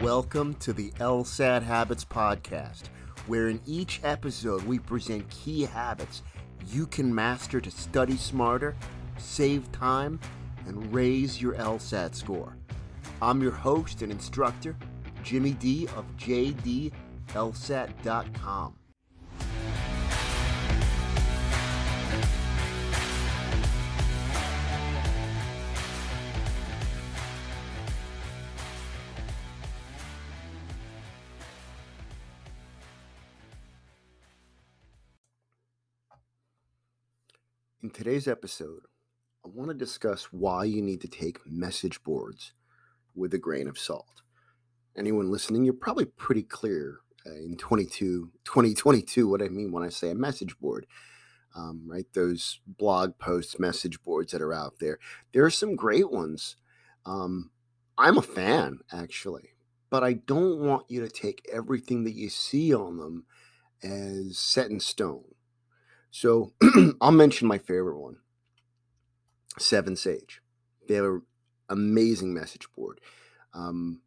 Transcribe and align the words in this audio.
Welcome 0.00 0.54
to 0.60 0.72
the 0.72 0.92
LSAT 0.92 1.62
Habits 1.62 2.06
Podcast, 2.06 2.84
where 3.26 3.50
in 3.50 3.60
each 3.66 4.00
episode 4.02 4.62
we 4.64 4.78
present 4.78 5.28
key 5.28 5.60
habits 5.64 6.22
you 6.68 6.86
can 6.86 7.14
master 7.14 7.60
to 7.60 7.70
study 7.70 8.16
smarter, 8.16 8.74
save 9.18 9.70
time, 9.72 10.18
and 10.66 10.90
raise 10.90 11.42
your 11.42 11.52
LSAT 11.52 12.14
score. 12.14 12.56
I'm 13.20 13.42
your 13.42 13.52
host 13.52 14.00
and 14.00 14.10
instructor, 14.10 14.74
Jimmy 15.22 15.52
D 15.52 15.86
of 15.88 16.06
JDLSAT.com. 16.16 16.92
In 37.90 37.94
today's 38.04 38.28
episode, 38.28 38.82
I 39.44 39.48
want 39.48 39.68
to 39.68 39.74
discuss 39.74 40.26
why 40.26 40.62
you 40.62 40.80
need 40.80 41.00
to 41.00 41.08
take 41.08 41.44
message 41.44 42.00
boards 42.04 42.52
with 43.16 43.34
a 43.34 43.38
grain 43.38 43.66
of 43.66 43.80
salt. 43.80 44.22
Anyone 44.96 45.28
listening, 45.28 45.64
you're 45.64 45.74
probably 45.74 46.04
pretty 46.04 46.44
clear 46.44 47.00
uh, 47.26 47.34
in 47.34 47.56
22, 47.56 48.30
2022 48.44 49.26
what 49.26 49.42
I 49.42 49.48
mean 49.48 49.72
when 49.72 49.82
I 49.82 49.88
say 49.88 50.10
a 50.10 50.14
message 50.14 50.56
board. 50.60 50.86
Um, 51.56 51.82
right? 51.84 52.06
Those 52.14 52.60
blog 52.64 53.18
posts, 53.18 53.58
message 53.58 54.00
boards 54.04 54.30
that 54.30 54.40
are 54.40 54.54
out 54.54 54.74
there. 54.78 55.00
There 55.32 55.44
are 55.44 55.50
some 55.50 55.74
great 55.74 56.12
ones. 56.12 56.54
Um, 57.04 57.50
I'm 57.98 58.18
a 58.18 58.22
fan, 58.22 58.78
actually, 58.92 59.48
but 59.90 60.04
I 60.04 60.12
don't 60.12 60.60
want 60.60 60.84
you 60.88 61.00
to 61.00 61.10
take 61.10 61.44
everything 61.52 62.04
that 62.04 62.14
you 62.14 62.28
see 62.28 62.72
on 62.72 62.98
them 62.98 63.26
as 63.82 64.38
set 64.38 64.70
in 64.70 64.78
stone 64.78 65.24
so 66.10 66.52
I'll 67.00 67.12
mention 67.12 67.46
my 67.46 67.58
favorite 67.58 67.98
one 67.98 68.16
Seven 69.58 69.96
Sage. 69.96 70.40
They 70.88 70.94
have 70.94 71.04
an 71.04 71.22
amazing 71.68 72.34
message 72.34 72.66
board. 72.76 73.00
Um, 73.54 74.00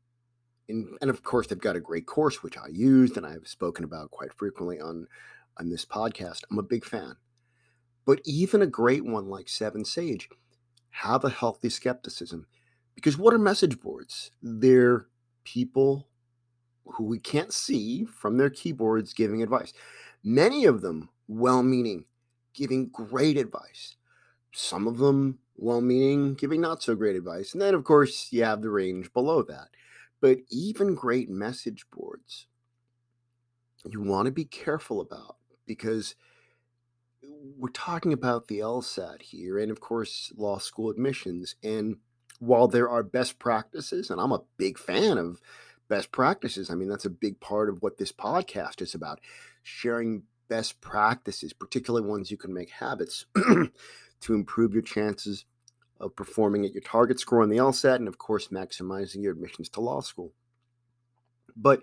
and, 0.69 0.97
and 1.01 1.09
of 1.09 1.23
course, 1.23 1.47
they've 1.47 1.59
got 1.59 1.75
a 1.75 1.81
great 1.81 2.05
course, 2.05 2.43
which 2.43 2.57
I 2.57 2.67
used 2.67 3.17
and 3.17 3.25
I've 3.25 3.47
spoken 3.47 3.83
about 3.83 4.11
quite 4.11 4.33
frequently 4.33 4.79
on, 4.79 5.07
on 5.57 5.69
this 5.69 5.85
podcast. 5.85 6.43
I'm 6.49 6.59
a 6.59 6.63
big 6.63 6.85
fan. 6.85 7.15
But 8.05 8.21
even 8.25 8.61
a 8.61 8.67
great 8.67 9.05
one 9.05 9.29
like 9.29 9.47
Seven 9.47 9.85
Sage, 9.85 10.29
have 10.89 11.23
a 11.23 11.29
healthy 11.29 11.69
skepticism. 11.69 12.47
Because 12.95 13.17
what 13.17 13.33
are 13.33 13.39
message 13.39 13.79
boards? 13.79 14.31
They're 14.41 15.07
people 15.43 16.07
who 16.85 17.05
we 17.05 17.19
can't 17.19 17.53
see 17.53 18.05
from 18.05 18.37
their 18.37 18.49
keyboards 18.49 19.13
giving 19.13 19.41
advice. 19.41 19.73
Many 20.23 20.65
of 20.65 20.81
them 20.81 21.09
well 21.27 21.63
meaning, 21.63 22.05
giving 22.53 22.87
great 22.87 23.37
advice. 23.37 23.95
Some 24.51 24.87
of 24.87 24.97
them 24.97 25.39
well 25.57 25.81
meaning, 25.81 26.33
giving 26.35 26.61
not 26.61 26.81
so 26.81 26.95
great 26.95 27.15
advice. 27.15 27.53
And 27.53 27.61
then, 27.61 27.73
of 27.73 27.83
course, 27.83 28.27
you 28.31 28.43
have 28.43 28.61
the 28.61 28.69
range 28.69 29.11
below 29.13 29.41
that. 29.43 29.69
But 30.21 30.39
even 30.49 30.95
great 30.95 31.29
message 31.29 31.85
boards, 31.91 32.47
you 33.89 34.01
want 34.01 34.25
to 34.27 34.31
be 34.31 34.45
careful 34.45 35.01
about 35.01 35.35
because 35.65 36.15
we're 37.57 37.69
talking 37.69 38.13
about 38.13 38.47
the 38.47 38.59
LSAT 38.59 39.21
here 39.21 39.59
and, 39.59 39.71
of 39.71 39.79
course, 39.79 40.31
law 40.35 40.57
school 40.57 40.89
admissions. 40.89 41.55
And 41.63 41.97
while 42.39 42.67
there 42.67 42.89
are 42.89 43.03
best 43.03 43.39
practices, 43.39 44.09
and 44.09 44.19
I'm 44.19 44.31
a 44.31 44.43
big 44.57 44.77
fan 44.77 45.17
of 45.17 45.41
best 45.87 46.11
practices, 46.11 46.69
I 46.69 46.75
mean, 46.75 46.89
that's 46.89 47.05
a 47.05 47.09
big 47.09 47.39
part 47.39 47.69
of 47.69 47.81
what 47.81 47.97
this 47.97 48.11
podcast 48.11 48.81
is 48.81 48.95
about 48.95 49.19
sharing 49.63 50.23
best 50.47 50.81
practices, 50.81 51.53
particularly 51.53 52.07
ones 52.07 52.31
you 52.31 52.37
can 52.37 52.53
make 52.53 52.69
habits 52.69 53.25
to 53.35 54.33
improve 54.33 54.73
your 54.73 54.83
chances 54.83 55.45
of 55.99 56.15
performing 56.15 56.65
at 56.65 56.73
your 56.73 56.81
target 56.81 57.19
score 57.19 57.41
on 57.41 57.49
the 57.49 57.57
LSAT 57.57 57.95
and, 57.95 58.07
of 58.07 58.17
course, 58.17 58.49
maximizing 58.49 59.23
your 59.23 59.33
admissions 59.33 59.69
to 59.69 59.81
law 59.81 60.01
school. 60.01 60.33
But 61.55 61.81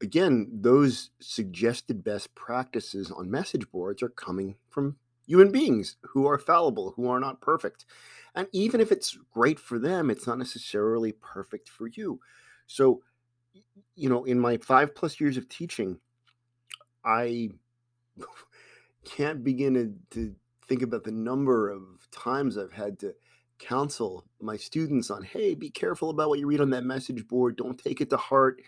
again, 0.00 0.48
those 0.52 1.10
suggested 1.20 2.04
best 2.04 2.34
practices 2.34 3.10
on 3.10 3.30
message 3.30 3.70
boards 3.70 4.02
are 4.02 4.08
coming 4.08 4.56
from 4.70 4.96
human 5.26 5.50
beings 5.50 5.96
who 6.02 6.26
are 6.26 6.38
fallible, 6.38 6.92
who 6.96 7.08
are 7.08 7.20
not 7.20 7.40
perfect. 7.40 7.86
And 8.34 8.46
even 8.52 8.80
if 8.80 8.92
it's 8.92 9.16
great 9.32 9.58
for 9.58 9.78
them, 9.78 10.10
it's 10.10 10.26
not 10.26 10.38
necessarily 10.38 11.12
perfect 11.12 11.68
for 11.68 11.88
you. 11.88 12.20
So, 12.66 13.02
you 13.94 14.08
know, 14.08 14.24
in 14.24 14.40
my 14.40 14.56
five 14.58 14.94
plus 14.94 15.20
years 15.20 15.36
of 15.36 15.48
teaching, 15.48 15.98
I 17.04 17.50
can't 19.04 19.44
begin 19.44 19.74
to, 19.74 19.94
to 20.16 20.34
think 20.66 20.82
about 20.82 21.04
the 21.04 21.12
number 21.12 21.68
of 21.68 21.82
times 22.10 22.56
I've 22.56 22.72
had 22.72 22.98
to 23.00 23.14
counsel 23.58 24.24
my 24.40 24.56
students 24.56 25.10
on, 25.10 25.22
hey, 25.22 25.54
be 25.54 25.70
careful 25.70 26.10
about 26.10 26.28
what 26.28 26.38
you 26.38 26.46
read 26.46 26.60
on 26.60 26.70
that 26.70 26.84
message 26.84 27.26
board. 27.28 27.56
Don't 27.56 27.78
take 27.78 28.00
it 28.00 28.10
to 28.10 28.16
heart. 28.16 28.60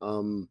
Um, 0.00 0.48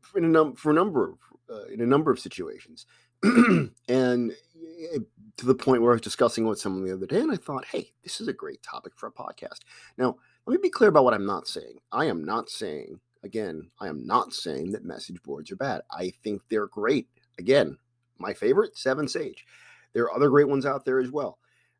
for, 0.00 0.18
a 0.18 0.22
num- 0.22 0.56
for 0.56 0.70
a 0.70 0.74
number 0.74 1.10
of, 1.10 1.18
uh, 1.50 1.64
in 1.64 1.80
a 1.80 1.86
number 1.86 2.10
of 2.10 2.18
situations, 2.18 2.86
and 3.22 4.32
eh, 4.32 4.98
to 5.36 5.46
the 5.46 5.54
point 5.54 5.82
where 5.82 5.92
I 5.92 5.94
was 5.94 6.00
discussing 6.00 6.46
with 6.46 6.58
someone 6.58 6.84
the 6.84 6.94
other 6.94 7.06
day, 7.06 7.20
and 7.20 7.30
I 7.30 7.36
thought, 7.36 7.64
hey, 7.66 7.92
this 8.02 8.20
is 8.20 8.28
a 8.28 8.32
great 8.32 8.62
topic 8.62 8.92
for 8.96 9.06
a 9.06 9.12
podcast. 9.12 9.60
Now, 9.98 10.16
let 10.46 10.54
me 10.54 10.60
be 10.62 10.70
clear 10.70 10.90
about 10.90 11.04
what 11.04 11.14
I'm 11.14 11.26
not 11.26 11.46
saying. 11.46 11.78
I 11.92 12.06
am 12.06 12.24
not 12.24 12.48
saying, 12.48 12.98
again, 13.22 13.70
I 13.80 13.88
am 13.88 14.06
not 14.06 14.32
saying 14.32 14.72
that 14.72 14.84
message 14.84 15.22
boards 15.22 15.50
are 15.50 15.56
bad. 15.56 15.82
I 15.90 16.12
think 16.24 16.42
they're 16.48 16.66
great. 16.66 17.08
Again, 17.40 17.78
my 18.18 18.34
favorite, 18.34 18.76
Seven 18.76 19.08
Sage. 19.08 19.46
There 19.94 20.04
are 20.04 20.14
other 20.14 20.28
great 20.28 20.48
ones 20.48 20.66
out 20.66 20.84
there 20.84 21.00
as 21.00 21.10
well. 21.10 21.38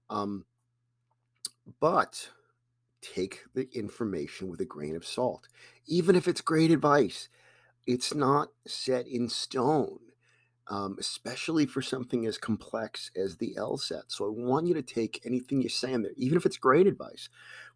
Um, 0.08 0.46
but 1.80 2.30
take 3.02 3.42
the 3.54 3.68
information 3.72 4.48
with 4.48 4.60
a 4.62 4.64
grain 4.64 4.96
of 4.96 5.06
salt. 5.06 5.48
Even 5.86 6.16
if 6.16 6.26
it's 6.26 6.40
great 6.40 6.70
advice, 6.70 7.28
it's 7.86 8.14
not 8.14 8.48
set 8.66 9.06
in 9.06 9.28
stone, 9.28 9.98
um, 10.68 10.96
especially 10.98 11.66
for 11.66 11.82
something 11.82 12.24
as 12.24 12.38
complex 12.38 13.10
as 13.14 13.36
the 13.36 13.54
LSAT. 13.58 14.04
So 14.08 14.26
I 14.26 14.30
want 14.30 14.66
you 14.66 14.74
to 14.74 14.82
take 14.82 15.20
anything 15.26 15.60
you 15.60 15.68
say 15.68 15.92
in 15.92 16.02
there, 16.02 16.12
even 16.16 16.38
if 16.38 16.46
it's 16.46 16.56
great 16.56 16.86
advice, 16.86 17.28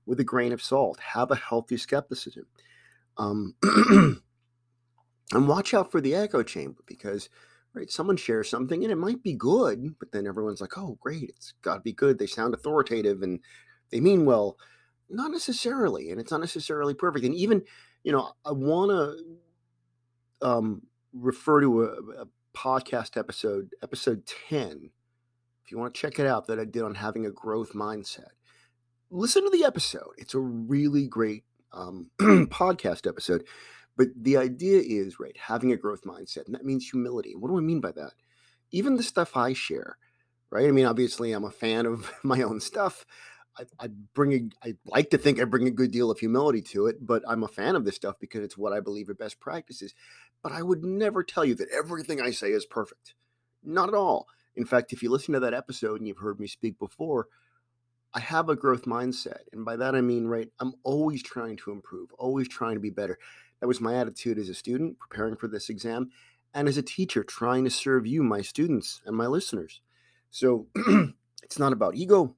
with 0.07 0.19
a 0.21 0.25
grain 0.25 0.53
of 0.53 0.63
salt. 0.63 0.99
Have 1.01 1.31
a 1.31 1.37
healthy 1.37 1.77
skepticism. 1.77 2.47
Um, 3.19 3.55
and 5.33 5.49
watch 5.49 5.75
out 5.75 5.91
for 5.91 6.01
the 6.01 6.15
echo 6.15 6.43
chamber 6.43 6.81
because 6.87 7.29
right? 7.75 7.91
Someone 7.91 8.17
shares 8.17 8.49
something 8.49 8.83
and 8.85 8.93
it 8.93 8.97
might 8.97 9.23
be 9.23 9.35
good, 9.35 9.99
but 9.99 10.13
then 10.13 10.27
everyone's 10.27 10.61
like, 10.61 10.79
oh, 10.79 10.97
great, 11.01 11.31
it's 11.37 11.53
got 11.63 11.75
to 11.75 11.81
be 11.81 11.93
good. 11.93 12.19
They 12.19 12.27
sound 12.27 12.55
authoritative 12.55 13.23
and 13.23 13.41
they 13.91 14.01
mean 14.01 14.25
well. 14.25 14.57
Not 15.11 15.31
necessarily, 15.31 16.11
and 16.11 16.21
it's 16.21 16.31
not 16.31 16.41
necessarily 16.41 16.95
perfect. 16.95 17.25
And 17.27 17.35
even, 17.35 17.63
you 18.05 18.13
know, 18.13 18.33
I 18.45 18.53
want 18.53 18.91
to 18.91 20.47
um, 20.47 20.83
refer 21.13 21.61
to 21.61 21.83
a, 21.83 22.23
a 22.23 22.27
podcast 22.57 23.19
episode, 23.19 23.71
episode 23.83 24.25
10, 24.49 24.91
if 25.65 25.71
you 25.71 25.79
want 25.79 25.95
to 25.95 26.01
check 26.01 26.19
it 26.19 26.27
out, 26.27 26.47
that 26.47 26.59
I 26.59 26.65
did 26.65 26.83
on 26.83 26.95
having 26.95 27.27
a 27.27 27.31
growth 27.31 27.73
mindset. 27.73 28.31
Listen 29.11 29.45
to 29.45 29.51
the 29.51 29.65
episode. 29.65 30.13
It's 30.17 30.35
a 30.35 30.41
really 30.41 31.07
great 31.07 31.45
um, 31.73 32.11
podcast 32.21 33.07
episode 33.07 33.45
but 33.97 34.09
the 34.17 34.37
idea 34.37 34.81
is, 34.85 35.21
right, 35.21 35.37
having 35.37 35.73
a 35.73 35.77
growth 35.77 36.03
mindset, 36.03 36.47
and 36.47 36.55
that 36.55 36.65
means 36.65 36.89
humility. 36.89 37.35
What 37.37 37.49
do 37.49 37.59
I 37.59 37.61
mean 37.61 37.81
by 37.81 37.93
that? 37.93 38.13
Even 38.71 38.97
the 38.97 39.03
stuff 39.03 39.37
I 39.37 39.53
share, 39.53 39.99
right? 40.51 40.67
I 40.67 40.73
mean, 40.73 40.87
obviously, 40.87 41.33
I'm 41.33 41.45
a 41.45 41.51
fan 41.51 41.87
of 41.87 42.11
my 42.23 42.43
own 42.43 42.61
stuff. 42.61 43.07
I, 43.57 43.65
I 43.79 43.89
bring 44.15 44.33
a, 44.33 44.69
I 44.69 44.75
like 44.85 45.11
to 45.11 45.19
think 45.19 45.41
I 45.41 45.45
bring 45.45 45.69
a 45.69 45.73
good 45.73 45.93
deal 45.93 46.11
of 46.11 46.19
humility 46.19 46.61
to 46.63 46.87
it, 46.87 47.07
but 47.07 47.23
I'm 47.29 47.45
a 47.45 47.49
fan 47.49 47.77
of 47.77 47.85
this 47.85 47.95
stuff 47.95 48.17
because 48.19 48.43
it's 48.43 48.59
what 48.59 48.73
I 48.73 48.81
believe 48.81 49.09
are 49.09 49.15
best 49.15 49.39
practices. 49.39 49.95
But 50.43 50.53
I 50.53 50.63
would 50.63 50.85
never 50.85 51.23
tell 51.23 51.45
you 51.45 51.55
that 51.57 51.69
everything 51.71 52.21
I 52.21 52.33
say 52.33 52.51
is 52.51 52.67
perfect. 52.67 53.15
Not 53.63 53.89
at 53.89 53.95
all. 53.95 54.27
In 54.57 54.65
fact, 54.65 54.93
if 54.93 55.03
you 55.03 55.11
listen 55.11 55.35
to 55.35 55.41
that 55.41 55.55
episode 55.55 56.01
and 56.01 56.09
you've 56.09 56.19
heard 56.19 56.41
me 56.41 56.47
speak 56.47 56.79
before, 56.79 57.29
I 58.13 58.21
have 58.21 58.49
a 58.49 58.57
growth 58.57 58.85
mindset. 58.85 59.41
And 59.53 59.65
by 59.65 59.77
that, 59.77 59.97
I 59.97 60.01
mean, 60.01 60.27
right, 60.27 60.49
I'm 60.61 60.75
always 60.85 61.23
trying 61.23 61.57
to 61.59 61.73
improve, 61.73 62.13
always 62.13 62.49
trying 62.49 62.75
to 62.75 62.81
be 62.81 62.91
better. 62.91 63.19
That 63.65 63.69
was 63.69 63.81
my 63.81 63.95
attitude 63.95 64.39
as 64.39 64.51
a 64.51 64.55
student 64.55 64.99
preparing 64.99 65.37
for 65.37 65.49
this 65.49 65.71
exam 65.71 66.11
and 66.53 66.69
as 66.69 66.77
a 66.77 66.83
teacher 66.83 67.25
trying 67.25 67.65
to 67.65 67.71
serve 67.71 68.07
you, 68.07 68.23
my 68.23 68.43
students, 68.43 69.01
and 69.07 69.17
my 69.17 69.27
listeners. 69.27 69.81
So 70.31 70.67
it's 71.43 71.59
not 71.59 71.73
about 71.73 71.95
ego 71.95 72.37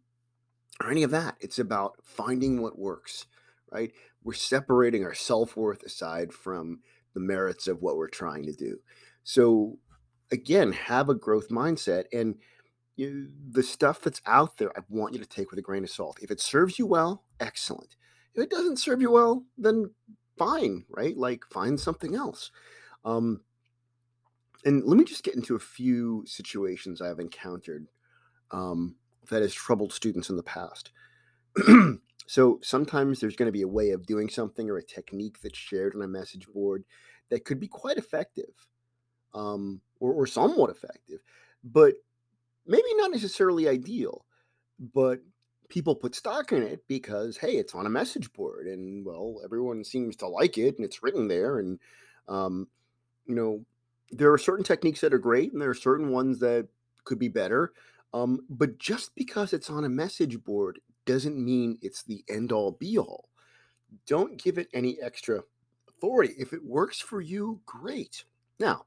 or 0.80 0.88
any 0.88 1.02
of 1.02 1.10
that. 1.10 1.34
It's 1.40 1.58
about 1.58 1.94
finding 2.04 2.62
what 2.62 2.78
works, 2.78 3.26
right? 3.72 3.90
We're 4.22 4.34
separating 4.34 5.02
our 5.02 5.14
self 5.14 5.56
worth 5.56 5.82
aside 5.82 6.32
from 6.32 6.78
the 7.12 7.18
merits 7.18 7.66
of 7.66 7.82
what 7.82 7.96
we're 7.96 8.06
trying 8.06 8.44
to 8.44 8.52
do. 8.52 8.78
So, 9.24 9.80
again, 10.30 10.70
have 10.70 11.08
a 11.08 11.14
growth 11.16 11.48
mindset. 11.48 12.04
And 12.12 12.36
you, 12.94 13.30
the 13.50 13.64
stuff 13.64 14.00
that's 14.00 14.22
out 14.26 14.58
there, 14.58 14.70
I 14.78 14.82
want 14.88 15.12
you 15.12 15.18
to 15.18 15.28
take 15.28 15.50
with 15.50 15.58
a 15.58 15.62
grain 15.62 15.82
of 15.82 15.90
salt. 15.90 16.20
If 16.22 16.30
it 16.30 16.40
serves 16.40 16.78
you 16.78 16.86
well, 16.86 17.24
excellent. 17.40 17.96
If 18.36 18.44
it 18.44 18.50
doesn't 18.50 18.76
serve 18.76 19.00
you 19.00 19.10
well, 19.10 19.44
then 19.58 19.90
fine, 20.36 20.84
right? 20.88 21.16
Like 21.16 21.44
find 21.50 21.78
something 21.78 22.14
else. 22.14 22.50
Um, 23.04 23.40
and 24.64 24.84
let 24.84 24.96
me 24.96 25.04
just 25.04 25.22
get 25.22 25.34
into 25.36 25.54
a 25.54 25.60
few 25.60 26.24
situations 26.26 27.00
I've 27.00 27.20
encountered 27.20 27.88
um, 28.50 28.96
that 29.30 29.42
has 29.42 29.54
troubled 29.54 29.92
students 29.92 30.30
in 30.30 30.36
the 30.36 30.42
past. 30.42 30.90
so 32.26 32.58
sometimes 32.62 33.20
there's 33.20 33.36
going 33.36 33.46
to 33.46 33.52
be 33.52 33.62
a 33.62 33.68
way 33.68 33.90
of 33.90 34.06
doing 34.06 34.28
something 34.28 34.68
or 34.68 34.78
a 34.78 34.84
technique 34.84 35.40
that's 35.40 35.58
shared 35.58 35.94
on 35.94 36.02
a 36.02 36.08
message 36.08 36.48
board 36.48 36.84
that 37.30 37.44
could 37.44 37.60
be 37.60 37.68
quite 37.68 37.96
effective 37.96 38.68
um, 39.34 39.80
or, 40.00 40.12
or 40.12 40.26
somewhat 40.26 40.70
effective, 40.70 41.20
but 41.62 41.94
maybe 42.66 42.94
not 42.96 43.10
necessarily 43.10 43.68
ideal. 43.68 44.24
But 44.92 45.20
people 45.68 45.94
put 45.94 46.14
stock 46.14 46.52
in 46.52 46.62
it 46.62 46.82
because 46.88 47.36
hey 47.36 47.56
it's 47.56 47.74
on 47.74 47.86
a 47.86 47.90
message 47.90 48.32
board 48.32 48.66
and 48.66 49.04
well 49.04 49.40
everyone 49.44 49.82
seems 49.84 50.16
to 50.16 50.26
like 50.26 50.58
it 50.58 50.76
and 50.76 50.84
it's 50.84 51.02
written 51.02 51.28
there 51.28 51.58
and 51.58 51.78
um, 52.28 52.68
you 53.26 53.34
know 53.34 53.64
there 54.10 54.32
are 54.32 54.38
certain 54.38 54.64
techniques 54.64 55.00
that 55.00 55.14
are 55.14 55.18
great 55.18 55.52
and 55.52 55.60
there 55.60 55.70
are 55.70 55.74
certain 55.74 56.10
ones 56.10 56.38
that 56.38 56.68
could 57.04 57.18
be 57.18 57.28
better 57.28 57.72
um, 58.14 58.40
but 58.48 58.78
just 58.78 59.14
because 59.14 59.52
it's 59.52 59.70
on 59.70 59.84
a 59.84 59.88
message 59.88 60.42
board 60.44 60.80
doesn't 61.04 61.42
mean 61.42 61.78
it's 61.82 62.02
the 62.02 62.24
end 62.28 62.52
all 62.52 62.72
be 62.72 62.98
all 62.98 63.28
don't 64.06 64.42
give 64.42 64.58
it 64.58 64.68
any 64.72 65.00
extra 65.00 65.40
authority 65.88 66.34
if 66.38 66.52
it 66.52 66.64
works 66.64 67.00
for 67.00 67.20
you 67.20 67.60
great 67.66 68.24
now 68.58 68.84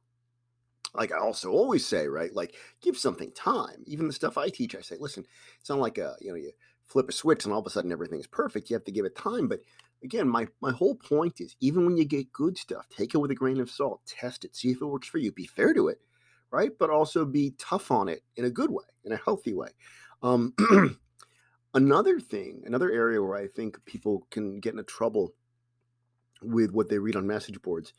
like 0.94 1.12
I 1.12 1.18
also 1.18 1.52
always 1.52 1.86
say, 1.86 2.08
right? 2.08 2.34
Like 2.34 2.56
give 2.82 2.98
something 2.98 3.32
time. 3.32 3.84
Even 3.86 4.08
the 4.08 4.14
stuff 4.14 4.38
I 4.38 4.50
teach, 4.50 4.76
I 4.76 4.82
say, 4.82 4.96
listen, 5.00 5.26
it's 5.60 5.70
not 5.70 5.80
like 5.80 5.98
a, 5.98 6.16
you 6.20 6.30
know, 6.30 6.36
you 6.36 6.52
flip 6.90 7.10
a 7.10 7.12
switch 7.12 7.46
and 7.46 7.54
all 7.54 7.60
of 7.60 7.68
a 7.68 7.70
sudden 7.70 7.92
everything's 7.92 8.28
perfect. 8.28 8.70
You 8.70 8.76
have 8.76 8.84
to 8.86 8.92
give 8.92 9.06
it 9.06 9.16
time. 9.16 9.48
But 9.48 9.62
again, 10.04 10.28
my 10.28 10.48
my 10.62 10.72
whole 10.72 10.96
point 10.96 11.40
is 11.40 11.56
even 11.60 11.86
when 11.86 11.98
you 11.98 12.06
get 12.06 12.34
good 12.34 12.58
stuff, 12.58 12.88
take 12.90 13.14
it 13.14 13.20
with 13.20 13.32
a 13.32 13.36
grain 13.36 13.60
of 13.60 13.70
salt, 13.70 14.02
test 14.06 14.46
it, 14.46 14.56
see 14.56 14.72
if 14.72 14.82
it 14.82 14.86
works 14.86 15.08
for 15.08 15.20
you. 15.20 15.32
Be 15.32 15.46
fair 15.46 15.74
to 15.74 15.88
it, 15.88 16.00
right? 16.52 16.72
But 16.78 16.90
also 16.90 17.26
be 17.26 17.54
tough 17.58 17.92
on 17.92 18.10
it 18.10 18.24
in 18.36 18.46
a 18.46 18.50
good 18.50 18.72
way, 18.72 18.86
in 19.04 19.12
a 19.12 19.22
healthy 19.24 19.54
way. 19.54 19.70
Um, 20.24 20.54
another 21.74 22.20
thing, 22.20 22.64
another 22.66 22.92
area 22.92 23.22
where 23.22 23.38
I 23.38 23.48
think 23.48 23.84
people 23.86 24.28
can 24.32 24.60
get 24.60 24.72
into 24.72 24.84
trouble 24.84 25.34
with 26.42 26.72
what 26.72 26.90
they 26.90 27.00
read 27.00 27.16
on 27.16 27.28
message 27.28 27.62
boards 27.62 27.94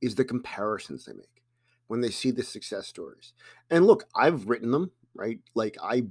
is 0.00 0.14
the 0.14 0.24
comparisons 0.24 1.04
they 1.04 1.12
make 1.12 1.42
when 1.86 2.00
they 2.00 2.10
see 2.10 2.30
the 2.30 2.42
success 2.42 2.86
stories. 2.86 3.32
And 3.70 3.86
look, 3.86 4.04
I've 4.14 4.48
written 4.48 4.70
them, 4.70 4.90
right? 5.14 5.38
Like 5.54 5.76
I 5.82 6.04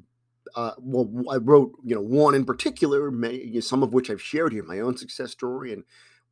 uh, 0.56 0.72
well, 0.80 1.10
I 1.32 1.38
wrote, 1.38 1.74
you 1.84 1.96
know, 1.96 2.02
one 2.02 2.36
in 2.36 2.46
particular, 2.46 3.10
may, 3.12 3.60
some 3.62 3.84
of 3.84 3.94
which 3.94 4.10
I've 4.10 4.22
shared 4.22 4.54
here, 4.54 4.64
my 4.64 4.80
own 4.80 4.98
success 4.98 5.32
story 5.32 5.74
and 5.74 5.84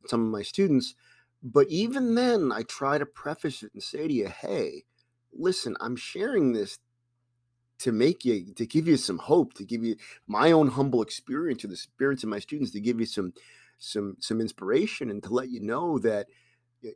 some 0.06 0.24
of 0.24 0.30
my 0.30 0.42
students. 0.42 0.94
But 1.42 1.68
even 1.68 2.14
then, 2.14 2.52
I 2.52 2.62
try 2.62 2.98
to 2.98 3.06
preface 3.06 3.62
it 3.62 3.72
and 3.74 3.82
say 3.82 4.06
to 4.06 4.14
you, 4.14 4.28
hey, 4.28 4.84
listen, 5.32 5.76
I'm 5.80 5.96
sharing 5.96 6.52
this 6.52 6.78
to 7.80 7.90
make 7.90 8.24
you, 8.24 8.52
to 8.54 8.64
give 8.64 8.86
you 8.86 8.96
some 8.96 9.18
hope, 9.18 9.54
to 9.54 9.64
give 9.64 9.82
you 9.82 9.96
my 10.28 10.52
own 10.52 10.68
humble 10.68 11.02
experience 11.02 11.64
or 11.64 11.68
the 11.68 11.74
experience 11.74 12.22
of 12.22 12.28
my 12.28 12.38
students, 12.38 12.70
to 12.72 12.80
give 12.80 13.00
you 13.00 13.06
some, 13.06 13.32
some, 13.78 14.16
some 14.20 14.40
inspiration 14.40 15.10
and 15.10 15.20
to 15.24 15.34
let 15.34 15.50
you 15.50 15.60
know 15.60 15.98
that 15.98 16.28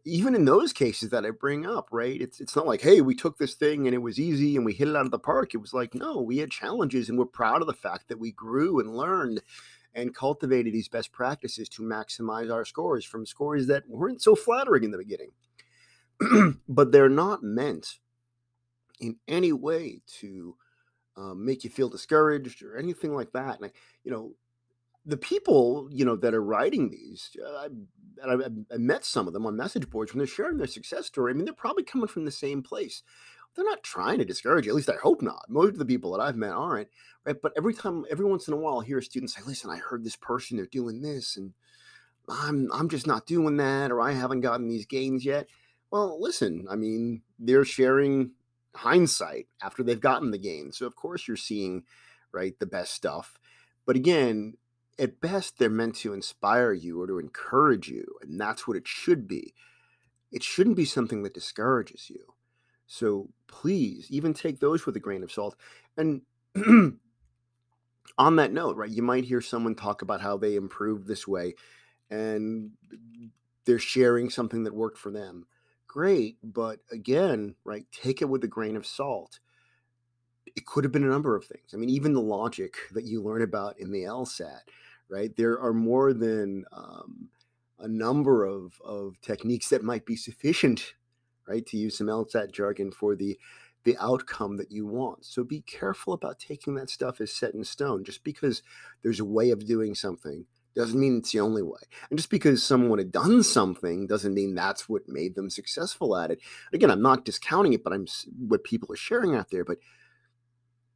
even 0.04 0.34
in 0.34 0.44
those 0.44 0.72
cases 0.72 1.10
that 1.10 1.24
I 1.24 1.30
bring 1.30 1.66
up, 1.66 1.88
right? 1.90 2.20
It's 2.20 2.40
it's 2.40 2.56
not 2.56 2.66
like, 2.66 2.80
hey, 2.80 3.00
we 3.00 3.14
took 3.14 3.38
this 3.38 3.54
thing 3.54 3.86
and 3.86 3.94
it 3.94 4.02
was 4.02 4.18
easy 4.18 4.56
and 4.56 4.64
we 4.64 4.72
hit 4.72 4.88
it 4.88 4.96
out 4.96 5.04
of 5.04 5.10
the 5.10 5.18
park. 5.18 5.54
It 5.54 5.58
was 5.58 5.74
like, 5.74 5.94
no, 5.94 6.20
we 6.20 6.38
had 6.38 6.50
challenges 6.50 7.08
and 7.08 7.18
we're 7.18 7.26
proud 7.26 7.60
of 7.60 7.66
the 7.66 7.74
fact 7.74 8.08
that 8.08 8.18
we 8.18 8.32
grew 8.32 8.80
and 8.80 8.96
learned 8.96 9.42
and 9.94 10.14
cultivated 10.14 10.72
these 10.72 10.88
best 10.88 11.12
practices 11.12 11.68
to 11.70 11.82
maximize 11.82 12.52
our 12.52 12.64
scores 12.64 13.04
from 13.04 13.24
scores 13.24 13.66
that 13.66 13.88
weren't 13.88 14.22
so 14.22 14.34
flattering 14.34 14.84
in 14.84 14.90
the 14.90 14.98
beginning. 14.98 15.30
but 16.68 16.92
they're 16.92 17.08
not 17.08 17.42
meant 17.42 17.98
in 19.00 19.16
any 19.28 19.52
way 19.52 20.00
to 20.20 20.56
um, 21.16 21.44
make 21.44 21.64
you 21.64 21.70
feel 21.70 21.88
discouraged 21.88 22.62
or 22.62 22.76
anything 22.76 23.14
like 23.14 23.32
that. 23.32 23.56
And 23.56 23.66
I, 23.66 23.72
you 24.04 24.10
know, 24.10 24.32
the 25.06 25.16
people 25.16 25.88
you 25.90 26.04
know 26.04 26.16
that 26.16 26.34
are 26.34 26.42
writing 26.42 26.90
these 26.90 27.30
uh, 27.42 27.68
I, 28.24 28.32
I, 28.32 28.46
I, 28.74 28.76
met 28.76 29.04
some 29.04 29.28
of 29.28 29.32
them 29.32 29.46
on 29.46 29.56
message 29.56 29.88
boards 29.88 30.12
when 30.12 30.18
they're 30.18 30.26
sharing 30.26 30.58
their 30.58 30.66
success 30.66 31.06
story 31.06 31.32
i 31.32 31.34
mean 31.34 31.44
they're 31.44 31.54
probably 31.54 31.84
coming 31.84 32.08
from 32.08 32.24
the 32.24 32.30
same 32.30 32.62
place. 32.62 33.02
They're 33.54 33.64
not 33.64 33.82
trying 33.82 34.18
to 34.18 34.24
discourage 34.24 34.66
you 34.66 34.72
at 34.72 34.76
least 34.76 34.90
i 34.90 34.96
hope 35.02 35.22
not. 35.22 35.46
Most 35.48 35.70
of 35.72 35.78
the 35.78 35.86
people 35.86 36.12
that 36.12 36.20
i've 36.20 36.36
met 36.36 36.50
aren't 36.50 36.88
right? 37.24 37.36
But 37.40 37.52
every 37.56 37.72
time 37.72 38.04
every 38.10 38.26
once 38.26 38.48
in 38.48 38.54
a 38.54 38.56
while 38.56 38.80
i 38.80 38.84
hear 38.84 38.98
a 38.98 39.02
student 39.02 39.30
say 39.30 39.40
listen 39.46 39.70
i 39.70 39.76
heard 39.76 40.04
this 40.04 40.16
person 40.16 40.56
they're 40.56 40.66
doing 40.66 41.00
this 41.00 41.36
and 41.36 41.52
i'm 42.28 42.68
i'm 42.72 42.88
just 42.88 43.06
not 43.06 43.26
doing 43.26 43.56
that 43.58 43.90
or 43.90 44.00
i 44.00 44.12
haven't 44.12 44.40
gotten 44.40 44.68
these 44.68 44.86
gains 44.86 45.24
yet. 45.24 45.46
Well 45.90 46.20
listen 46.20 46.66
i 46.68 46.74
mean 46.74 47.22
they're 47.38 47.64
sharing 47.64 48.32
hindsight 48.74 49.46
after 49.62 49.82
they've 49.82 50.00
gotten 50.00 50.30
the 50.30 50.38
gains 50.38 50.76
so 50.76 50.84
of 50.84 50.96
course 50.96 51.26
you're 51.26 51.36
seeing 51.36 51.84
right 52.32 52.58
the 52.58 52.66
best 52.66 52.92
stuff. 52.92 53.38
But 53.86 53.96
again 53.96 54.54
at 54.98 55.20
best 55.20 55.58
they're 55.58 55.68
meant 55.68 55.96
to 55.96 56.12
inspire 56.12 56.72
you 56.72 57.00
or 57.00 57.06
to 57.06 57.18
encourage 57.18 57.88
you 57.88 58.04
and 58.22 58.40
that's 58.40 58.66
what 58.66 58.76
it 58.76 58.86
should 58.86 59.28
be. 59.28 59.54
It 60.32 60.42
shouldn't 60.42 60.76
be 60.76 60.84
something 60.84 61.22
that 61.22 61.34
discourages 61.34 62.10
you. 62.10 62.34
So 62.86 63.28
please 63.46 64.06
even 64.10 64.32
take 64.32 64.60
those 64.60 64.86
with 64.86 64.96
a 64.96 65.00
grain 65.00 65.22
of 65.22 65.32
salt 65.32 65.56
and 65.96 66.22
on 68.18 68.36
that 68.36 68.52
note 68.52 68.76
right 68.76 68.90
you 68.90 69.02
might 69.02 69.24
hear 69.24 69.40
someone 69.42 69.74
talk 69.74 70.00
about 70.00 70.20
how 70.22 70.36
they 70.36 70.56
improved 70.56 71.06
this 71.06 71.28
way 71.28 71.54
and 72.10 72.70
they're 73.66 73.78
sharing 73.78 74.30
something 74.30 74.64
that 74.64 74.74
worked 74.74 74.98
for 74.98 75.10
them. 75.10 75.46
Great 75.88 76.38
but 76.42 76.78
again 76.90 77.54
right 77.64 77.86
take 77.92 78.22
it 78.22 78.28
with 78.28 78.44
a 78.44 78.48
grain 78.48 78.76
of 78.76 78.86
salt. 78.86 79.40
It 80.54 80.64
could 80.64 80.84
have 80.84 80.92
been 80.92 81.04
a 81.04 81.08
number 81.08 81.36
of 81.36 81.44
things. 81.44 81.74
I 81.74 81.76
mean 81.76 81.90
even 81.90 82.14
the 82.14 82.20
logic 82.20 82.76
that 82.92 83.04
you 83.04 83.22
learn 83.22 83.42
about 83.42 83.78
in 83.78 83.90
the 83.90 84.04
lsat 84.04 84.60
right? 85.08 85.34
There 85.36 85.60
are 85.60 85.72
more 85.72 86.12
than 86.12 86.64
um, 86.72 87.28
a 87.78 87.88
number 87.88 88.44
of, 88.44 88.80
of 88.84 89.20
techniques 89.20 89.68
that 89.68 89.82
might 89.82 90.06
be 90.06 90.16
sufficient, 90.16 90.94
right, 91.46 91.64
to 91.66 91.76
use 91.76 91.98
some 91.98 92.08
LSAT 92.08 92.52
jargon 92.52 92.90
for 92.90 93.14
the 93.16 93.38
the 93.84 93.96
outcome 93.98 94.56
that 94.56 94.72
you 94.72 94.84
want. 94.84 95.24
So 95.24 95.44
be 95.44 95.60
careful 95.60 96.12
about 96.12 96.40
taking 96.40 96.74
that 96.74 96.90
stuff 96.90 97.20
as 97.20 97.32
set 97.32 97.54
in 97.54 97.62
stone. 97.62 98.02
Just 98.02 98.24
because 98.24 98.60
there's 99.04 99.20
a 99.20 99.24
way 99.24 99.50
of 99.50 99.64
doing 99.64 99.94
something 99.94 100.44
doesn't 100.74 100.98
mean 100.98 101.18
it's 101.18 101.30
the 101.30 101.38
only 101.38 101.62
way. 101.62 101.78
And 102.10 102.18
just 102.18 102.28
because 102.28 102.64
someone 102.64 102.98
had 102.98 103.12
done 103.12 103.44
something 103.44 104.08
doesn't 104.08 104.34
mean 104.34 104.54
that's 104.56 104.88
what 104.88 105.08
made 105.08 105.36
them 105.36 105.48
successful 105.48 106.16
at 106.16 106.32
it. 106.32 106.40
Again, 106.72 106.90
I'm 106.90 107.00
not 107.00 107.24
discounting 107.24 107.72
it, 107.74 107.84
but 107.84 107.92
I'm 107.92 108.06
what 108.46 108.64
people 108.64 108.92
are 108.92 108.96
sharing 108.96 109.36
out 109.36 109.50
there. 109.50 109.64
But 109.64 109.78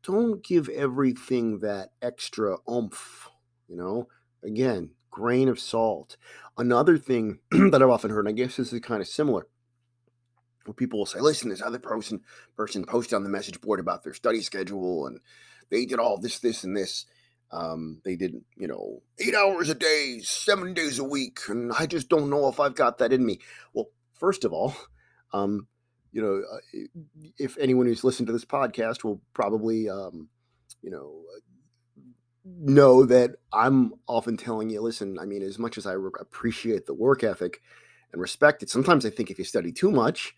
don't 0.02 0.44
give 0.44 0.68
everything 0.68 1.60
that 1.60 1.90
extra 2.02 2.56
oomph 2.68 3.29
you 3.70 3.76
know, 3.76 4.08
again, 4.42 4.90
grain 5.10 5.48
of 5.48 5.60
salt. 5.60 6.16
Another 6.58 6.98
thing 6.98 7.38
that 7.50 7.82
I've 7.82 7.88
often 7.88 8.10
heard, 8.10 8.26
and 8.26 8.28
I 8.28 8.32
guess 8.32 8.56
this 8.56 8.72
is 8.72 8.80
kind 8.80 9.00
of 9.00 9.08
similar, 9.08 9.46
where 10.64 10.74
people 10.74 10.98
will 10.98 11.06
say, 11.06 11.20
listen, 11.20 11.48
this 11.48 11.62
other 11.62 11.78
person 11.78 12.20
person 12.56 12.84
posted 12.84 13.14
on 13.14 13.22
the 13.22 13.30
message 13.30 13.60
board 13.60 13.80
about 13.80 14.02
their 14.02 14.12
study 14.12 14.42
schedule 14.42 15.06
and 15.06 15.20
they 15.70 15.86
did 15.86 16.00
all 16.00 16.18
this, 16.18 16.40
this, 16.40 16.64
and 16.64 16.76
this. 16.76 17.06
Um, 17.52 18.00
they 18.04 18.16
did, 18.16 18.34
you 18.56 18.68
know, 18.68 19.02
eight 19.18 19.34
hours 19.34 19.68
a 19.70 19.74
day, 19.74 20.20
seven 20.22 20.74
days 20.74 20.98
a 20.98 21.04
week, 21.04 21.40
and 21.48 21.72
I 21.72 21.86
just 21.86 22.08
don't 22.08 22.30
know 22.30 22.48
if 22.48 22.60
I've 22.60 22.76
got 22.76 22.98
that 22.98 23.12
in 23.12 23.24
me. 23.24 23.40
Well, 23.72 23.86
first 24.12 24.44
of 24.44 24.52
all, 24.52 24.74
um, 25.32 25.66
you 26.12 26.22
know, 26.22 26.42
uh, 26.52 27.00
if 27.38 27.56
anyone 27.58 27.86
who's 27.86 28.04
listened 28.04 28.26
to 28.26 28.32
this 28.32 28.44
podcast 28.44 29.04
will 29.04 29.20
probably, 29.32 29.88
um, 29.88 30.28
you 30.82 30.90
know, 30.90 31.22
know 32.44 33.04
that 33.06 33.36
I'm 33.52 33.92
often 34.08 34.36
telling 34.36 34.70
you, 34.70 34.80
listen, 34.80 35.18
I 35.18 35.26
mean, 35.26 35.42
as 35.42 35.58
much 35.58 35.78
as 35.78 35.86
I 35.86 35.92
re- 35.92 36.10
appreciate 36.18 36.86
the 36.86 36.94
work 36.94 37.22
ethic 37.22 37.60
and 38.12 38.20
respect 38.20 38.62
it, 38.62 38.70
sometimes 38.70 39.04
I 39.04 39.10
think 39.10 39.30
if 39.30 39.38
you 39.38 39.44
study 39.44 39.72
too 39.72 39.90
much, 39.90 40.34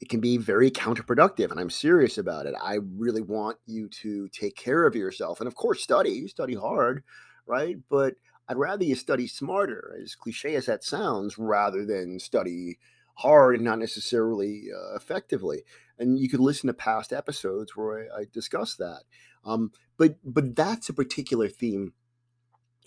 it 0.00 0.08
can 0.08 0.20
be 0.20 0.36
very 0.36 0.70
counterproductive. 0.70 1.50
And 1.50 1.60
I'm 1.60 1.70
serious 1.70 2.18
about 2.18 2.46
it. 2.46 2.54
I 2.62 2.78
really 2.96 3.22
want 3.22 3.58
you 3.66 3.88
to 3.88 4.28
take 4.28 4.56
care 4.56 4.86
of 4.86 4.94
yourself. 4.94 5.40
And 5.40 5.46
of 5.46 5.54
course, 5.54 5.82
study, 5.82 6.10
you 6.10 6.28
study 6.28 6.54
hard, 6.54 7.04
right? 7.46 7.76
But 7.88 8.14
I'd 8.48 8.56
rather 8.56 8.84
you 8.84 8.94
study 8.94 9.26
smarter, 9.26 9.96
as 10.02 10.14
cliche 10.14 10.56
as 10.56 10.66
that 10.66 10.82
sounds, 10.82 11.38
rather 11.38 11.84
than 11.84 12.18
study 12.18 12.78
hard 13.14 13.56
and 13.56 13.64
not 13.64 13.78
necessarily 13.78 14.68
uh, 14.74 14.96
effectively. 14.96 15.62
And 15.98 16.18
you 16.18 16.28
could 16.28 16.40
listen 16.40 16.66
to 16.68 16.74
past 16.74 17.12
episodes 17.12 17.76
where 17.76 18.08
I, 18.12 18.20
I 18.20 18.26
discuss 18.32 18.76
that. 18.76 19.02
Um, 19.44 19.70
but 20.00 20.16
but 20.24 20.56
that's 20.56 20.88
a 20.88 20.94
particular 20.94 21.48
theme 21.48 21.92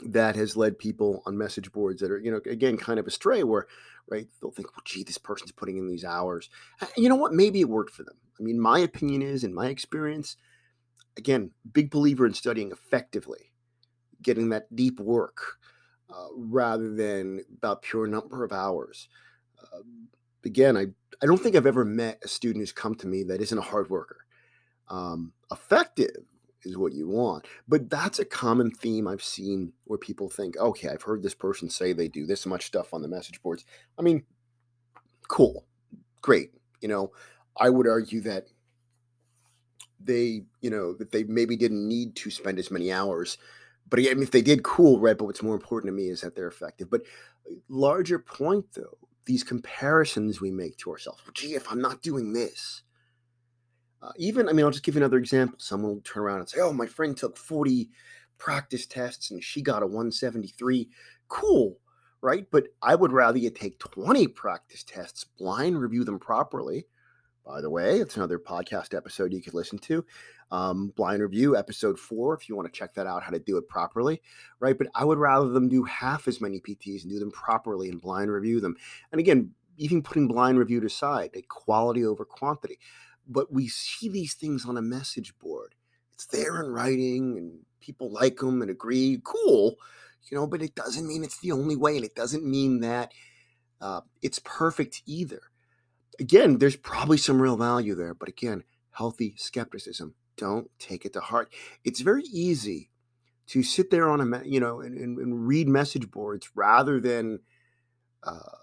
that 0.03 0.35
has 0.35 0.57
led 0.57 0.79
people 0.79 1.21
on 1.25 1.37
message 1.37 1.71
boards 1.71 2.01
that 2.01 2.11
are 2.11 2.19
you 2.19 2.31
know 2.31 2.41
again 2.49 2.75
kind 2.75 2.99
of 2.99 3.07
astray 3.07 3.43
where 3.43 3.67
right 4.09 4.27
they'll 4.41 4.51
think 4.51 4.69
well 4.71 4.81
gee 4.83 5.03
this 5.03 5.17
person's 5.17 5.51
putting 5.51 5.77
in 5.77 5.87
these 5.87 6.03
hours 6.03 6.49
you 6.97 7.07
know 7.07 7.15
what 7.15 7.31
maybe 7.31 7.61
it 7.61 7.69
worked 7.69 7.93
for 7.93 8.03
them 8.03 8.17
i 8.39 8.43
mean 8.43 8.59
my 8.59 8.79
opinion 8.79 9.21
is 9.21 9.43
in 9.43 9.53
my 9.53 9.67
experience 9.67 10.35
again 11.15 11.51
big 11.71 11.91
believer 11.91 12.25
in 12.25 12.33
studying 12.33 12.71
effectively 12.71 13.53
getting 14.23 14.49
that 14.49 14.75
deep 14.75 14.99
work 14.99 15.59
uh, 16.09 16.27
rather 16.35 16.93
than 16.93 17.41
about 17.57 17.81
pure 17.83 18.07
number 18.07 18.43
of 18.43 18.51
hours. 18.51 19.09
Uh, 19.61 19.81
again, 20.45 20.77
I, 20.77 20.87
I 21.21 21.25
don't 21.25 21.37
think 21.37 21.55
I've 21.55 21.67
ever 21.67 21.85
met 21.85 22.19
a 22.23 22.27
student 22.27 22.61
who's 22.61 22.71
come 22.71 22.95
to 22.95 23.07
me 23.07 23.23
that 23.23 23.41
isn't 23.41 23.57
a 23.57 23.61
hard 23.61 23.89
worker. 23.89 24.25
Um, 24.89 25.33
effective 25.51 26.25
is 26.65 26.77
what 26.77 26.93
you 26.93 27.07
want. 27.07 27.47
But 27.67 27.89
that's 27.89 28.19
a 28.19 28.25
common 28.25 28.71
theme 28.71 29.07
I've 29.07 29.23
seen 29.23 29.73
where 29.85 29.99
people 29.99 30.29
think, 30.29 30.57
okay, 30.57 30.89
I've 30.89 31.01
heard 31.01 31.23
this 31.23 31.35
person 31.35 31.69
say 31.69 31.93
they 31.93 32.07
do 32.07 32.25
this 32.25 32.45
much 32.45 32.65
stuff 32.65 32.93
on 32.93 33.01
the 33.01 33.07
message 33.07 33.41
boards. 33.41 33.65
I 33.97 34.01
mean, 34.01 34.23
cool, 35.27 35.65
great. 36.21 36.51
You 36.81 36.87
know, 36.87 37.11
I 37.57 37.69
would 37.69 37.87
argue 37.87 38.21
that 38.21 38.47
they, 39.99 40.43
you 40.61 40.69
know, 40.69 40.93
that 40.93 41.11
they 41.11 41.23
maybe 41.23 41.55
didn't 41.55 41.87
need 41.87 42.15
to 42.17 42.31
spend 42.31 42.59
as 42.59 42.71
many 42.71 42.91
hours. 42.91 43.37
But 43.89 43.99
mean, 43.99 44.23
if 44.23 44.31
they 44.31 44.41
did, 44.41 44.63
cool, 44.63 44.99
right? 44.99 45.17
But 45.17 45.25
what's 45.25 45.43
more 45.43 45.55
important 45.55 45.91
to 45.91 45.95
me 45.95 46.09
is 46.09 46.21
that 46.21 46.35
they're 46.35 46.47
effective. 46.47 46.89
But 46.89 47.01
uh, 47.49 47.55
larger 47.69 48.19
point, 48.19 48.65
though, 48.73 48.97
these 49.25 49.43
comparisons 49.43 50.41
we 50.41 50.51
make 50.51 50.77
to 50.77 50.91
ourselves. 50.91 51.21
Gee, 51.33 51.55
if 51.55 51.71
I'm 51.71 51.81
not 51.81 52.01
doing 52.01 52.33
this, 52.33 52.83
uh, 54.03 54.11
even, 54.17 54.49
I 54.49 54.53
mean, 54.53 54.65
I'll 54.65 54.71
just 54.71 54.83
give 54.83 54.95
you 54.95 55.01
another 55.01 55.17
example. 55.17 55.57
Someone 55.59 55.93
will 55.93 56.01
turn 56.01 56.23
around 56.23 56.39
and 56.39 56.49
say, 56.49 56.59
Oh, 56.59 56.73
my 56.73 56.85
friend 56.85 57.15
took 57.15 57.37
40 57.37 57.89
practice 58.37 58.85
tests 58.85 59.31
and 59.31 59.41
she 59.41 59.61
got 59.61 59.81
a 59.81 59.85
173. 59.85 60.89
Cool, 61.29 61.79
right? 62.21 62.45
But 62.51 62.67
I 62.81 62.95
would 62.95 63.13
rather 63.13 63.37
you 63.37 63.49
take 63.49 63.79
20 63.79 64.27
practice 64.27 64.83
tests, 64.83 65.23
blind 65.23 65.79
review 65.79 66.03
them 66.03 66.19
properly. 66.19 66.85
By 67.45 67.61
the 67.61 67.69
way, 67.69 67.99
it's 67.99 68.17
another 68.17 68.39
podcast 68.39 68.95
episode 68.95 69.33
you 69.33 69.41
could 69.41 69.53
listen 69.53 69.77
to. 69.79 70.05
Um, 70.51 70.93
blind 70.95 71.21
review, 71.21 71.57
episode 71.57 71.97
four, 71.97 72.33
if 72.33 72.47
you 72.47 72.55
want 72.55 72.71
to 72.71 72.77
check 72.77 72.93
that 72.95 73.07
out, 73.07 73.23
how 73.23 73.31
to 73.31 73.39
do 73.39 73.57
it 73.57 73.67
properly, 73.67 74.21
right? 74.59 74.77
But 74.77 74.87
I 74.95 75.03
would 75.03 75.17
rather 75.17 75.49
them 75.49 75.67
do 75.67 75.83
half 75.83 76.27
as 76.27 76.39
many 76.39 76.59
PTs 76.59 77.03
and 77.03 77.11
do 77.11 77.19
them 77.19 77.31
properly 77.31 77.89
and 77.89 78.01
blind 78.01 78.31
review 78.31 78.61
them. 78.61 78.75
And 79.11 79.19
again, 79.19 79.51
even 79.77 80.03
putting 80.03 80.27
blind 80.27 80.59
review 80.59 80.81
aside, 80.85 81.31
a 81.33 81.41
quality 81.41 82.05
over 82.05 82.23
quantity 82.23 82.79
but 83.27 83.51
we 83.51 83.67
see 83.67 84.09
these 84.09 84.33
things 84.33 84.65
on 84.65 84.77
a 84.77 84.81
message 84.81 85.33
board. 85.39 85.75
It's 86.13 86.25
there 86.27 86.61
in 86.61 86.71
writing 86.71 87.37
and 87.37 87.59
people 87.79 88.11
like 88.11 88.37
them 88.37 88.61
and 88.61 88.71
agree. 88.71 89.21
Cool, 89.23 89.75
you 90.29 90.37
know, 90.37 90.47
but 90.47 90.61
it 90.61 90.75
doesn't 90.75 91.07
mean 91.07 91.23
it's 91.23 91.39
the 91.39 91.51
only 91.51 91.75
way. 91.75 91.95
And 91.95 92.05
it 92.05 92.15
doesn't 92.15 92.45
mean 92.45 92.79
that 92.81 93.11
uh, 93.81 94.01
it's 94.21 94.39
perfect 94.39 95.01
either. 95.05 95.41
Again, 96.19 96.59
there's 96.59 96.75
probably 96.75 97.17
some 97.17 97.41
real 97.41 97.57
value 97.57 97.95
there, 97.95 98.13
but 98.13 98.29
again, 98.29 98.63
healthy 98.91 99.35
skepticism. 99.37 100.13
Don't 100.37 100.69
take 100.79 101.05
it 101.05 101.13
to 101.13 101.19
heart. 101.19 101.51
It's 101.83 102.01
very 102.01 102.23
easy 102.23 102.89
to 103.47 103.63
sit 103.63 103.89
there 103.89 104.09
on 104.09 104.21
a, 104.21 104.43
you 104.45 104.59
know, 104.59 104.81
and, 104.81 104.97
and, 104.97 105.17
and 105.17 105.47
read 105.47 105.67
message 105.67 106.09
boards 106.11 106.49
rather 106.55 106.99
than, 106.99 107.39
uh, 108.23 108.62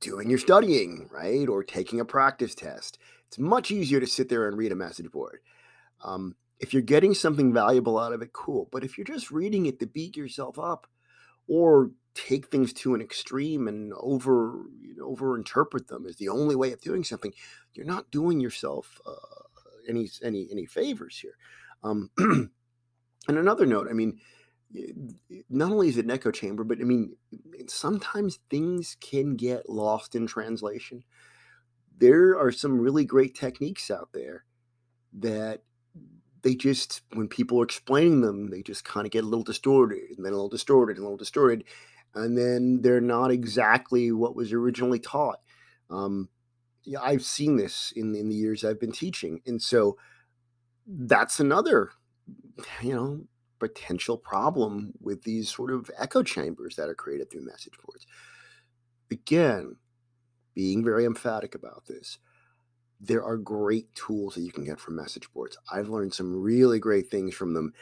doing 0.00 0.30
your 0.30 0.38
studying, 0.38 1.08
right? 1.10 1.48
Or 1.48 1.62
taking 1.64 2.00
a 2.00 2.04
practice 2.04 2.54
test. 2.54 2.98
It's 3.28 3.38
much 3.38 3.70
easier 3.70 4.00
to 4.00 4.06
sit 4.06 4.28
there 4.28 4.46
and 4.46 4.56
read 4.56 4.72
a 4.72 4.76
message 4.76 5.10
board. 5.10 5.40
Um, 6.04 6.36
if 6.58 6.72
you're 6.72 6.82
getting 6.82 7.14
something 7.14 7.52
valuable 7.52 7.98
out 7.98 8.12
of 8.12 8.22
it, 8.22 8.32
cool. 8.32 8.68
But 8.70 8.84
if 8.84 8.96
you're 8.96 9.04
just 9.04 9.30
reading 9.30 9.66
it 9.66 9.78
to 9.80 9.86
beat 9.86 10.16
yourself 10.16 10.58
up 10.58 10.86
or 11.48 11.90
take 12.14 12.46
things 12.46 12.72
to 12.72 12.94
an 12.94 13.02
extreme 13.02 13.68
and 13.68 13.92
over 14.00 14.62
you 14.80 14.96
know, 14.96 15.06
over 15.06 15.36
interpret 15.36 15.88
them 15.88 16.06
as 16.06 16.16
the 16.16 16.28
only 16.28 16.56
way 16.56 16.72
of 16.72 16.80
doing 16.80 17.04
something, 17.04 17.32
you're 17.74 17.86
not 17.86 18.10
doing 18.10 18.40
yourself 18.40 19.00
uh, 19.06 19.12
any 19.88 20.08
any 20.22 20.48
any 20.50 20.66
favors 20.66 21.18
here. 21.18 21.36
Um, 21.82 22.10
and 22.18 22.50
another 23.28 23.66
note, 23.66 23.88
I 23.90 23.92
mean, 23.92 24.18
not 25.48 25.70
only 25.70 25.88
is 25.88 25.96
it 25.96 26.04
an 26.04 26.10
echo 26.10 26.30
chamber, 26.30 26.64
but 26.64 26.78
I 26.80 26.84
mean, 26.84 27.16
sometimes 27.68 28.38
things 28.50 28.96
can 29.00 29.36
get 29.36 29.68
lost 29.68 30.14
in 30.14 30.26
translation. 30.26 31.04
There 31.98 32.38
are 32.38 32.52
some 32.52 32.78
really 32.80 33.04
great 33.04 33.34
techniques 33.34 33.90
out 33.90 34.10
there 34.12 34.44
that 35.18 35.62
they 36.42 36.54
just, 36.54 37.02
when 37.12 37.28
people 37.28 37.60
are 37.60 37.64
explaining 37.64 38.20
them, 38.20 38.50
they 38.50 38.62
just 38.62 38.84
kind 38.84 39.06
of 39.06 39.12
get 39.12 39.24
a 39.24 39.26
little 39.26 39.42
distorted 39.42 40.10
and 40.16 40.24
then 40.24 40.32
a 40.32 40.36
little 40.36 40.48
distorted 40.48 40.96
and 40.96 41.04
a 41.04 41.06
little 41.06 41.16
distorted. 41.16 41.64
And 42.14 42.36
then 42.36 42.82
they're 42.82 43.00
not 43.00 43.30
exactly 43.30 44.12
what 44.12 44.36
was 44.36 44.52
originally 44.52 44.98
taught. 44.98 45.40
Um, 45.90 46.28
yeah, 46.84 47.00
I've 47.00 47.24
seen 47.24 47.56
this 47.56 47.92
in, 47.96 48.14
in 48.14 48.28
the 48.28 48.34
years 48.34 48.64
I've 48.64 48.80
been 48.80 48.92
teaching. 48.92 49.40
And 49.46 49.60
so 49.60 49.96
that's 50.86 51.40
another, 51.40 51.90
you 52.80 52.94
know, 52.94 53.20
potential 53.58 54.16
problem 54.16 54.92
with 55.00 55.22
these 55.22 55.48
sort 55.48 55.72
of 55.72 55.90
echo 55.98 56.22
chambers 56.22 56.76
that 56.76 56.88
are 56.88 56.94
created 56.94 57.30
through 57.30 57.44
message 57.44 57.74
boards. 57.84 58.06
Again, 59.10 59.76
being 60.54 60.84
very 60.84 61.04
emphatic 61.04 61.54
about 61.54 61.86
this, 61.86 62.18
there 63.00 63.24
are 63.24 63.36
great 63.36 63.94
tools 63.94 64.34
that 64.34 64.42
you 64.42 64.52
can 64.52 64.64
get 64.64 64.80
from 64.80 64.96
message 64.96 65.30
boards. 65.32 65.58
I've 65.70 65.88
learned 65.88 66.14
some 66.14 66.40
really 66.40 66.78
great 66.78 67.10
things 67.10 67.34
from 67.34 67.54
them. 67.54 67.72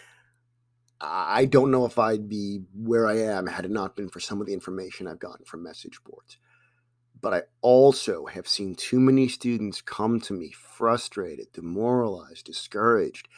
I 1.00 1.44
don't 1.44 1.70
know 1.70 1.84
if 1.84 1.98
I'd 1.98 2.28
be 2.28 2.62
where 2.74 3.06
I 3.06 3.18
am 3.18 3.46
had 3.46 3.64
it 3.64 3.70
not 3.70 3.96
been 3.96 4.08
for 4.08 4.20
some 4.20 4.40
of 4.40 4.46
the 4.46 4.54
information 4.54 5.06
I've 5.06 5.18
gotten 5.18 5.44
from 5.44 5.62
message 5.62 5.98
boards. 6.04 6.38
But 7.20 7.34
I 7.34 7.42
also 7.60 8.26
have 8.26 8.48
seen 8.48 8.74
too 8.74 9.00
many 9.00 9.28
students 9.28 9.80
come 9.80 10.20
to 10.22 10.32
me 10.32 10.52
frustrated, 10.52 11.52
demoralized, 11.52 12.46
discouraged 12.46 13.28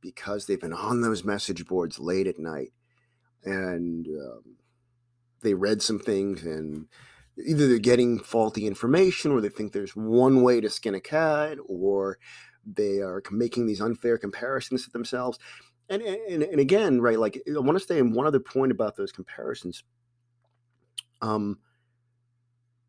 because 0.00 0.46
they've 0.46 0.60
been 0.60 0.72
on 0.72 1.00
those 1.00 1.24
message 1.24 1.66
boards 1.66 1.98
late 1.98 2.26
at 2.26 2.38
night 2.38 2.72
and 3.44 4.06
um, 4.06 4.56
they 5.42 5.54
read 5.54 5.82
some 5.82 5.98
things 5.98 6.44
and 6.44 6.86
either 7.46 7.68
they're 7.68 7.78
getting 7.78 8.18
faulty 8.18 8.66
information 8.66 9.30
or 9.30 9.40
they 9.40 9.48
think 9.48 9.72
there's 9.72 9.94
one 9.94 10.42
way 10.42 10.60
to 10.60 10.70
skin 10.70 10.94
a 10.94 11.00
cat 11.00 11.58
or 11.68 12.18
they 12.64 12.98
are 12.98 13.22
making 13.30 13.66
these 13.66 13.80
unfair 13.80 14.18
comparisons 14.18 14.84
to 14.84 14.90
themselves. 14.90 15.38
And, 15.88 16.02
and 16.02 16.42
and 16.42 16.58
again 16.58 17.00
right 17.00 17.16
like 17.16 17.40
i 17.46 17.60
want 17.60 17.78
to 17.78 17.84
stay 17.84 17.98
in 17.98 18.12
one 18.12 18.26
other 18.26 18.40
point 18.40 18.72
about 18.72 18.96
those 18.96 19.12
comparisons. 19.12 19.84
Um 21.22 21.58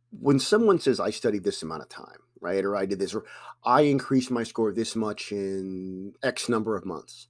when 0.10 0.40
someone 0.40 0.80
says 0.80 1.00
i 1.00 1.12
studied 1.12 1.44
this 1.44 1.62
amount 1.62 1.84
of 1.84 1.90
time 1.90 2.27
right? 2.42 2.64
Or 2.64 2.76
I 2.76 2.86
did 2.86 3.00
this, 3.00 3.14
or 3.14 3.26
I 3.64 3.82
increased 3.82 4.32
my 4.32 4.44
score 4.44 4.74
this 4.74 4.96
much 4.96 5.32
in 5.32 6.14
X 6.24 6.50
number 6.50 6.76
of 6.76 6.86
months. 6.86 7.28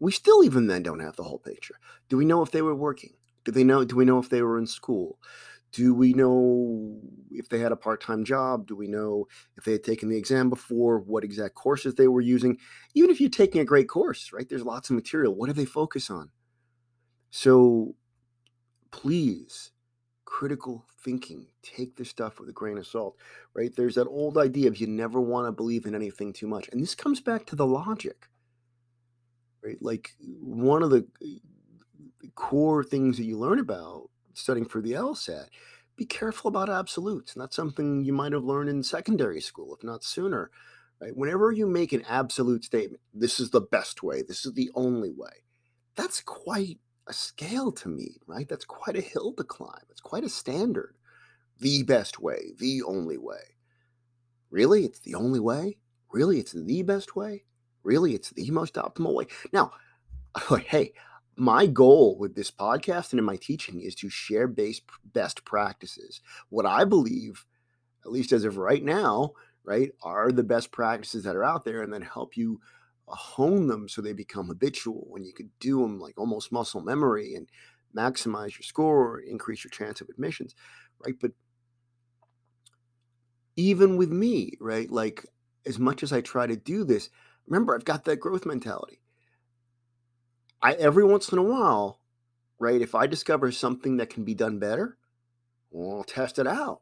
We 0.00 0.12
still 0.12 0.44
even 0.44 0.66
then 0.66 0.82
don't 0.82 1.00
have 1.00 1.16
the 1.16 1.22
whole 1.22 1.38
picture. 1.38 1.76
Do 2.08 2.16
we 2.16 2.24
know 2.24 2.42
if 2.42 2.50
they 2.50 2.62
were 2.62 2.74
working? 2.74 3.14
Do 3.44 3.52
they 3.52 3.64
know? 3.64 3.84
Do 3.84 3.96
we 3.96 4.04
know 4.04 4.18
if 4.18 4.28
they 4.28 4.42
were 4.42 4.58
in 4.58 4.66
school? 4.66 5.18
Do 5.72 5.92
we 5.92 6.12
know 6.12 7.00
if 7.30 7.48
they 7.48 7.58
had 7.58 7.72
a 7.72 7.76
part-time 7.76 8.24
job? 8.24 8.66
Do 8.68 8.76
we 8.76 8.86
know 8.86 9.26
if 9.56 9.64
they 9.64 9.72
had 9.72 9.82
taken 9.82 10.08
the 10.08 10.16
exam 10.16 10.48
before? 10.48 11.00
What 11.00 11.24
exact 11.24 11.54
courses 11.56 11.94
they 11.94 12.06
were 12.06 12.20
using? 12.20 12.58
Even 12.94 13.10
if 13.10 13.20
you're 13.20 13.28
taking 13.28 13.60
a 13.60 13.64
great 13.64 13.88
course, 13.88 14.32
right? 14.32 14.48
There's 14.48 14.62
lots 14.62 14.88
of 14.88 14.96
material. 14.96 15.34
What 15.34 15.48
do 15.48 15.52
they 15.52 15.64
focus 15.64 16.10
on? 16.10 16.30
So 17.30 17.96
please 18.92 19.72
critical 20.24 20.84
thinking. 21.04 21.46
Take 21.62 21.96
this 21.96 22.08
stuff 22.08 22.40
with 22.40 22.48
a 22.48 22.52
grain 22.52 22.78
of 22.78 22.86
salt, 22.86 23.16
right? 23.54 23.74
There's 23.74 23.94
that 23.94 24.08
old 24.08 24.38
idea 24.38 24.68
of 24.68 24.78
you 24.78 24.86
never 24.86 25.20
want 25.20 25.46
to 25.46 25.52
believe 25.52 25.86
in 25.86 25.94
anything 25.94 26.32
too 26.32 26.48
much. 26.48 26.68
And 26.72 26.82
this 26.82 26.94
comes 26.94 27.20
back 27.20 27.46
to 27.46 27.56
the 27.56 27.66
logic, 27.66 28.28
right? 29.62 29.80
Like 29.80 30.14
one 30.40 30.82
of 30.82 30.90
the 30.90 31.06
uh, 31.22 32.28
core 32.34 32.82
things 32.82 33.18
that 33.18 33.24
you 33.24 33.38
learn 33.38 33.58
about 33.58 34.08
studying 34.32 34.66
for 34.66 34.80
the 34.80 34.92
LSAT, 34.92 35.46
be 35.96 36.04
careful 36.04 36.48
about 36.48 36.68
absolutes. 36.68 37.34
That's 37.34 37.54
something 37.54 38.04
you 38.04 38.12
might 38.12 38.32
have 38.32 38.44
learned 38.44 38.68
in 38.68 38.82
secondary 38.82 39.40
school, 39.40 39.74
if 39.74 39.84
not 39.84 40.02
sooner, 40.02 40.50
right? 41.00 41.16
Whenever 41.16 41.52
you 41.52 41.66
make 41.66 41.92
an 41.92 42.04
absolute 42.08 42.64
statement, 42.64 43.00
this 43.12 43.38
is 43.38 43.50
the 43.50 43.60
best 43.60 44.02
way, 44.02 44.22
this 44.22 44.44
is 44.44 44.54
the 44.54 44.70
only 44.74 45.12
way, 45.12 45.44
that's 45.94 46.20
quite 46.20 46.78
a 47.06 47.12
scale 47.12 47.72
to 47.72 47.88
meet, 47.88 48.20
right? 48.26 48.48
That's 48.48 48.64
quite 48.64 48.96
a 48.96 49.02
hill 49.02 49.32
to 49.34 49.44
climb. 49.44 49.84
It's 49.90 50.00
quite 50.00 50.24
a 50.24 50.28
standard. 50.28 50.94
The 51.60 51.82
best 51.82 52.18
way, 52.20 52.52
the 52.58 52.82
only 52.82 53.18
way. 53.18 53.56
Really? 54.50 54.84
It's 54.84 55.00
the 55.00 55.14
only 55.14 55.40
way? 55.40 55.78
Really? 56.12 56.38
It's 56.38 56.52
the 56.52 56.82
best 56.82 57.16
way? 57.16 57.44
Really? 57.82 58.14
It's 58.14 58.30
the 58.30 58.50
most 58.50 58.74
optimal 58.74 59.14
way? 59.14 59.26
Now, 59.52 59.72
hey, 60.66 60.92
my 61.36 61.66
goal 61.66 62.16
with 62.18 62.34
this 62.34 62.50
podcast 62.50 63.12
and 63.12 63.18
in 63.18 63.24
my 63.24 63.36
teaching 63.36 63.80
is 63.80 63.94
to 63.96 64.08
share 64.08 64.46
base 64.46 64.80
best 65.04 65.44
practices. 65.44 66.20
What 66.48 66.66
I 66.66 66.84
believe, 66.84 67.44
at 68.04 68.12
least 68.12 68.32
as 68.32 68.44
of 68.44 68.56
right 68.56 68.82
now, 68.82 69.32
right, 69.64 69.92
are 70.02 70.30
the 70.30 70.42
best 70.42 70.70
practices 70.70 71.24
that 71.24 71.36
are 71.36 71.44
out 71.44 71.64
there 71.64 71.82
and 71.82 71.92
then 71.92 72.02
help 72.02 72.36
you 72.36 72.60
hone 73.08 73.66
them 73.66 73.88
so 73.88 74.00
they 74.00 74.12
become 74.12 74.48
habitual 74.48 75.06
when 75.08 75.24
you 75.24 75.32
could 75.32 75.50
do 75.60 75.80
them 75.82 76.00
like 76.00 76.18
almost 76.18 76.52
muscle 76.52 76.80
memory 76.80 77.34
and 77.34 77.48
maximize 77.96 78.54
your 78.54 78.62
score 78.62 79.14
or 79.14 79.20
increase 79.20 79.62
your 79.62 79.70
chance 79.70 80.00
of 80.00 80.08
admissions 80.08 80.54
right 81.04 81.14
but 81.20 81.32
even 83.56 83.96
with 83.96 84.10
me 84.10 84.52
right 84.60 84.90
like 84.90 85.24
as 85.66 85.78
much 85.78 86.02
as 86.02 86.12
i 86.12 86.20
try 86.20 86.46
to 86.46 86.56
do 86.56 86.82
this 86.84 87.10
remember 87.46 87.74
i've 87.74 87.84
got 87.84 88.04
that 88.04 88.16
growth 88.20 88.46
mentality 88.46 89.00
i 90.62 90.72
every 90.72 91.04
once 91.04 91.30
in 91.30 91.38
a 91.38 91.42
while 91.42 92.00
right? 92.58 92.80
If 92.80 92.94
I 92.94 93.06
discover 93.06 93.52
something 93.52 93.96
that 93.98 94.10
can 94.10 94.24
be 94.24 94.34
done 94.34 94.58
better, 94.58 94.96
well, 95.70 95.98
I'll 95.98 96.04
test 96.04 96.38
it 96.38 96.46
out. 96.46 96.80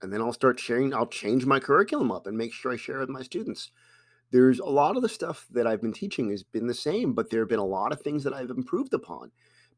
And 0.00 0.12
then 0.12 0.20
I'll 0.20 0.32
start 0.32 0.58
sharing, 0.58 0.92
I'll 0.92 1.06
change 1.06 1.46
my 1.46 1.60
curriculum 1.60 2.10
up 2.10 2.26
and 2.26 2.36
make 2.36 2.52
sure 2.52 2.72
I 2.72 2.76
share 2.76 2.98
with 2.98 3.08
my 3.08 3.22
students. 3.22 3.70
There's 4.32 4.58
a 4.58 4.64
lot 4.64 4.96
of 4.96 5.02
the 5.02 5.08
stuff 5.08 5.46
that 5.50 5.66
I've 5.66 5.82
been 5.82 5.92
teaching 5.92 6.30
has 6.30 6.42
been 6.42 6.66
the 6.66 6.74
same, 6.74 7.12
but 7.12 7.30
there 7.30 7.40
have 7.40 7.50
been 7.50 7.58
a 7.58 7.64
lot 7.64 7.92
of 7.92 8.00
things 8.00 8.24
that 8.24 8.32
I've 8.32 8.50
improved 8.50 8.94
upon 8.94 9.30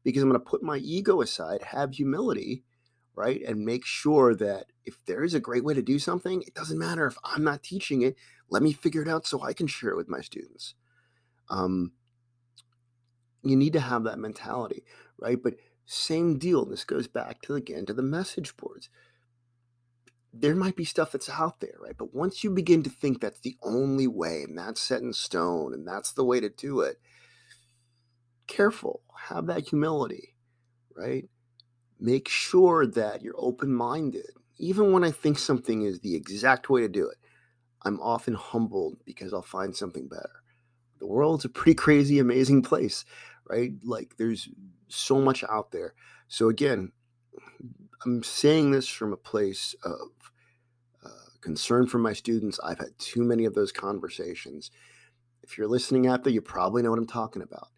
because 0.03 0.23
I'm 0.23 0.29
going 0.29 0.39
to 0.39 0.49
put 0.49 0.63
my 0.63 0.77
ego 0.77 1.21
aside, 1.21 1.61
have 1.61 1.93
humility, 1.93 2.63
right? 3.15 3.41
And 3.45 3.65
make 3.65 3.85
sure 3.85 4.33
that 4.35 4.67
if 4.85 5.03
there 5.05 5.23
is 5.23 5.33
a 5.33 5.39
great 5.41 5.65
way 5.65 5.73
to 5.73 5.81
do 5.81 5.99
something, 5.99 6.41
it 6.43 6.53
doesn't 6.53 6.79
matter 6.79 7.05
if 7.05 7.17
I'm 7.23 7.43
not 7.43 7.63
teaching 7.63 8.01
it. 8.01 8.15
Let 8.49 8.63
me 8.63 8.71
figure 8.71 9.01
it 9.01 9.09
out 9.09 9.27
so 9.27 9.43
I 9.43 9.53
can 9.53 9.67
share 9.67 9.89
it 9.89 9.97
with 9.97 10.09
my 10.09 10.21
students. 10.21 10.75
Um, 11.49 11.91
you 13.43 13.57
need 13.57 13.73
to 13.73 13.79
have 13.79 14.03
that 14.05 14.19
mentality, 14.19 14.83
right? 15.19 15.41
But 15.41 15.55
same 15.85 16.37
deal. 16.37 16.65
This 16.65 16.83
goes 16.83 17.07
back 17.07 17.41
to 17.43 17.55
again 17.55 17.85
to 17.87 17.93
the 17.93 18.01
message 18.01 18.55
boards. 18.57 18.89
There 20.37 20.55
might 20.55 20.75
be 20.75 20.85
stuff 20.85 21.11
that's 21.11 21.29
out 21.29 21.59
there, 21.59 21.77
right? 21.79 21.97
But 21.97 22.13
once 22.13 22.43
you 22.43 22.49
begin 22.49 22.83
to 22.83 22.89
think 22.89 23.21
that's 23.21 23.39
the 23.39 23.57
only 23.63 24.07
way 24.07 24.43
and 24.43 24.57
that's 24.57 24.81
set 24.81 25.01
in 25.01 25.13
stone 25.13 25.73
and 25.73 25.87
that's 25.87 26.11
the 26.11 26.25
way 26.25 26.39
to 26.39 26.49
do 26.49 26.81
it, 26.81 26.99
careful. 28.47 29.01
Have 29.29 29.45
that 29.47 29.69
humility, 29.69 30.35
right? 30.95 31.29
Make 31.99 32.27
sure 32.27 32.85
that 32.85 33.21
you're 33.21 33.35
open 33.37 33.73
minded. 33.73 34.31
Even 34.57 34.91
when 34.91 35.03
I 35.03 35.11
think 35.11 35.39
something 35.39 35.83
is 35.83 36.01
the 36.01 36.15
exact 36.15 36.69
way 36.69 36.81
to 36.81 36.89
do 36.89 37.07
it, 37.07 37.17
I'm 37.83 37.99
often 38.01 38.33
humbled 38.33 38.97
because 39.05 39.33
I'll 39.33 39.41
find 39.41 39.75
something 39.75 40.07
better. 40.07 40.41
The 40.99 41.07
world's 41.07 41.45
a 41.45 41.49
pretty 41.49 41.75
crazy, 41.75 42.19
amazing 42.19 42.61
place 42.61 43.05
right? 43.49 43.73
Like 43.83 44.15
there's 44.17 44.49
so 44.87 45.19
much 45.19 45.43
out 45.49 45.71
there. 45.71 45.93
So 46.27 46.49
again, 46.49 46.91
I'm 48.05 48.23
saying 48.23 48.71
this 48.71 48.87
from 48.87 49.13
a 49.13 49.17
place 49.17 49.75
of 49.83 50.09
uh, 51.03 51.09
concern 51.41 51.87
for 51.87 51.97
my 51.97 52.13
students. 52.13 52.59
I've 52.63 52.77
had 52.77 52.97
too 52.99 53.23
many 53.23 53.45
of 53.45 53.55
those 53.55 53.71
conversations. 53.71 54.69
If 55.41 55.57
you're 55.57 55.67
listening 55.67 56.07
out 56.07 56.23
there, 56.23 56.33
you 56.33 56.41
probably 56.41 56.83
know 56.83 56.91
what 56.91 56.99
I'm 56.99 57.07
talking 57.07 57.41
about. 57.41 57.69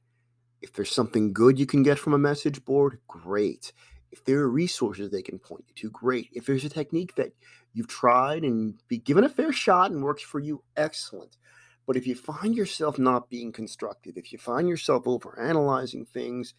If 0.62 0.74
there's 0.74 0.91
something 0.91 1.34
good 1.34 1.57
you 1.57 1.65
can 1.65 1.84
get 1.84 2.00
from 2.00 2.13
a 2.13 2.17
message 2.17 2.63
board, 2.65 3.00
great. 3.07 3.72
If 4.12 4.24
there 4.25 4.39
are 4.39 4.50
resources 4.50 5.10
they 5.10 5.22
can 5.22 5.39
point 5.39 5.65
you 5.67 5.74
to, 5.75 5.91
great. 5.91 6.29
If 6.34 6.46
there's 6.46 6.65
a 6.65 6.69
technique 6.69 7.15
that 7.15 7.34
you've 7.74 7.88
tried 7.88 8.43
and 8.43 8.74
be 8.88 8.98
given 8.98 9.24
a 9.24 9.29
fair 9.29 9.53
shot 9.53 9.91
and 9.91 10.03
works 10.03 10.24
for 10.24 10.39
you, 10.39 10.63
excellent. 10.75 11.38
But 11.86 11.96
if 11.96 12.05
you 12.05 12.15
find 12.15 12.55
yourself 12.55 13.00
not 13.00 13.29
being 13.29 13.53
constructive, 13.53 14.17
if 14.17 14.34
you 14.34 14.39
find 14.39 14.67
yourself 14.67 15.07
over 15.07 15.39
analyzing 15.39 16.05
things, 16.05 16.53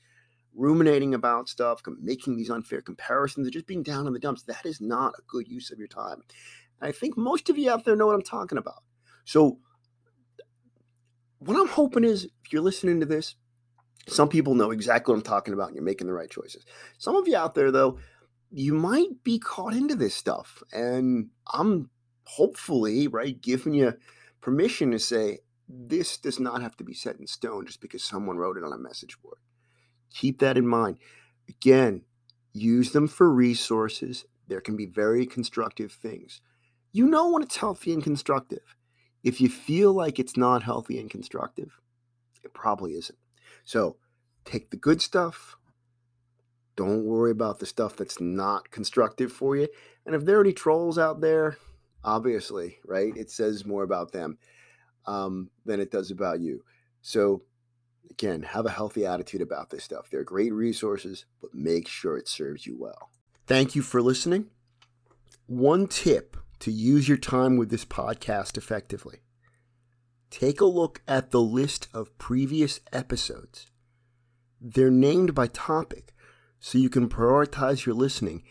ruminating 0.54 1.14
about 1.14 1.48
stuff, 1.48 1.82
making 2.00 2.36
these 2.36 2.50
unfair 2.50 2.80
comparisons, 2.80 3.46
or 3.46 3.50
just 3.50 3.66
being 3.66 3.82
down 3.82 4.06
in 4.06 4.12
the 4.12 4.18
dumps, 4.18 4.42
that 4.42 4.66
is 4.66 4.80
not 4.80 5.14
a 5.18 5.22
good 5.26 5.48
use 5.48 5.70
of 5.70 5.78
your 5.78 5.88
time. 5.88 6.22
I 6.80 6.92
think 6.92 7.16
most 7.16 7.50
of 7.50 7.58
you 7.58 7.70
out 7.70 7.84
there 7.84 7.96
know 7.96 8.06
what 8.06 8.14
I'm 8.14 8.22
talking 8.22 8.58
about. 8.58 8.82
So, 9.24 9.58
what 11.38 11.58
I'm 11.58 11.68
hoping 11.68 12.04
is 12.04 12.24
if 12.24 12.52
you're 12.52 12.62
listening 12.62 13.00
to 13.00 13.06
this, 13.06 13.36
some 14.08 14.28
people 14.28 14.54
know 14.54 14.70
exactly 14.70 15.12
what 15.12 15.18
I'm 15.18 15.22
talking 15.22 15.54
about 15.54 15.68
and 15.68 15.76
you're 15.76 15.84
making 15.84 16.06
the 16.06 16.12
right 16.12 16.30
choices. 16.30 16.64
Some 16.98 17.14
of 17.14 17.28
you 17.28 17.36
out 17.36 17.54
there, 17.54 17.70
though, 17.70 17.98
you 18.50 18.74
might 18.74 19.22
be 19.22 19.38
caught 19.38 19.74
into 19.74 19.94
this 19.94 20.14
stuff. 20.14 20.62
And 20.72 21.28
I'm 21.52 21.90
hopefully, 22.24 23.06
right, 23.08 23.40
giving 23.40 23.74
you 23.74 23.94
permission 24.40 24.90
to 24.92 24.98
say, 24.98 25.38
this 25.68 26.16
does 26.16 26.40
not 26.40 26.62
have 26.62 26.76
to 26.78 26.84
be 26.84 26.94
set 26.94 27.16
in 27.16 27.26
stone 27.26 27.66
just 27.66 27.80
because 27.80 28.02
someone 28.02 28.38
wrote 28.38 28.56
it 28.56 28.64
on 28.64 28.72
a 28.72 28.78
message 28.78 29.20
board. 29.22 29.38
Keep 30.14 30.38
that 30.40 30.56
in 30.56 30.66
mind. 30.66 30.98
Again, 31.48 32.02
use 32.52 32.92
them 32.92 33.08
for 33.08 33.30
resources. 33.30 34.24
There 34.46 34.60
can 34.60 34.76
be 34.76 34.86
very 34.86 35.26
constructive 35.26 35.92
things. 35.92 36.40
You 36.92 37.06
know 37.06 37.30
when 37.30 37.42
it's 37.42 37.56
healthy 37.56 37.92
and 37.92 38.02
constructive. 38.02 38.76
If 39.22 39.40
you 39.40 39.48
feel 39.48 39.92
like 39.92 40.18
it's 40.18 40.37
not 40.37 40.62
healthy 40.62 40.98
and 40.98 41.11
constructive, 41.11 41.80
it 42.42 42.54
probably 42.54 42.92
isn't. 42.92 43.18
So 43.64 43.96
take 44.44 44.70
the 44.70 44.76
good 44.76 45.02
stuff. 45.02 45.56
Don't 46.76 47.04
worry 47.04 47.33
about 47.33 47.59
the 47.59 47.66
stuff 47.66 47.96
that's 47.96 48.20
not 48.20 48.70
constructive 48.70 49.33
for 49.33 49.56
you. 49.56 49.68
And 50.06 50.14
if 50.14 50.24
there 50.24 50.38
are 50.38 50.42
any 50.42 50.52
trolls 50.52 50.96
out 50.96 51.20
there, 51.20 51.59
obviously, 52.04 52.78
right? 52.87 53.12
It 53.16 53.30
says 53.30 53.66
more 53.66 53.83
about 53.83 54.12
them 54.12 54.38
um, 55.06 55.50
than 55.64 55.80
it 55.80 55.90
does 55.90 56.11
about 56.11 56.40
you. 56.40 56.64
So, 57.02 57.42
again, 58.11 58.42
have 58.42 58.66
a 58.66 58.70
healthy 58.70 59.06
attitude 59.06 59.40
about 59.40 59.70
this 59.70 59.84
stuff. 59.84 60.08
They're 60.11 60.24
great 60.24 60.52
resources, 60.52 61.24
but 61.40 61.54
make 61.54 61.88
sure 61.88 62.16
it 62.16 62.28
serves 62.28 62.66
you 62.66 62.76
well. 62.78 63.11
Thank 63.46 63.74
you 63.74 63.82
for 63.82 64.02
listening. 64.02 64.46
One 65.46 65.87
tip 65.87 66.37
to 66.61 66.70
use 66.70 67.08
your 67.08 67.18
time 67.18 67.56
with 67.56 67.70
this 67.70 67.84
podcast 67.84 68.56
effectively 68.56 69.20
take 70.30 70.61
a 70.61 70.66
look 70.66 71.00
at 71.08 71.30
the 71.30 71.40
list 71.40 71.88
of 71.94 72.16
previous 72.18 72.80
episodes. 72.92 73.66
They're 74.61 74.90
named 74.90 75.34
by 75.34 75.46
topic, 75.46 76.12
so 76.61 76.78
you 76.78 76.90
can 76.90 77.08
prioritize 77.08 77.87
your 77.87 77.94
listening 77.94 78.42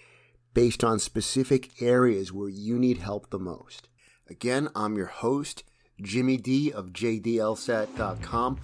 based 0.54 0.84
on 0.84 0.98
specific 0.98 1.82
areas 1.82 2.32
where 2.34 2.50
you 2.50 2.80
need 2.80 2.98
help 2.98 3.30
the 3.30 3.40
most. 3.40 3.90
Again, 4.30 4.70
I'm 4.76 4.98
your 4.98 5.08
host, 5.08 5.64
Jimmy 6.02 6.38
D 6.38 6.72
of 6.72 6.88
JDLSAT.com. 6.88 8.60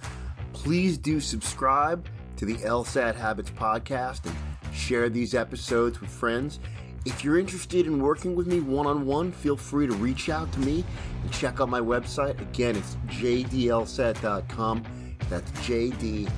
Please 0.54 0.96
do 0.96 1.20
subscribe 1.20 2.06
to 2.36 2.46
the 2.46 2.54
LSAT 2.54 3.14
Habits 3.14 3.50
podcast 3.50 4.24
and 4.24 4.34
share 4.74 5.10
these 5.10 5.34
episodes 5.34 6.00
with 6.00 6.08
friends. 6.08 6.58
If 7.04 7.22
you're 7.22 7.38
interested 7.38 7.86
in 7.86 8.00
working 8.00 8.34
with 8.34 8.46
me 8.46 8.60
one 8.60 8.86
on 8.86 9.04
one, 9.04 9.30
feel 9.30 9.58
free 9.58 9.86
to 9.86 9.92
reach 9.94 10.30
out 10.30 10.50
to 10.52 10.60
me 10.60 10.82
and 11.22 11.30
check 11.32 11.60
out 11.60 11.68
my 11.68 11.80
website. 11.80 12.40
Again, 12.40 12.76
it's 12.76 12.96
jdlsat.com. 13.08 14.84
That's 15.28 15.50
jdlsat.com. 15.52 16.34